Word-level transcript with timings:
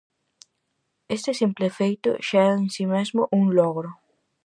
Este 1.15 1.31
simple 1.41 1.67
feito 1.79 2.09
xa 2.27 2.41
é 2.51 2.55
en 2.57 2.63
si 2.75 2.85
mesmo 2.95 3.21
un 3.39 3.45
logro. 3.59 3.89